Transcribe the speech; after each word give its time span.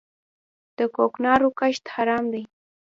د 0.77 0.79
کوکنارو 0.95 1.49
کښت 1.59 1.83
حرام 1.93 2.23
دی؟ 2.33 2.43